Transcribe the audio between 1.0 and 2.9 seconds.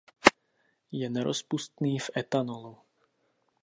nerozpustný v ethanolu.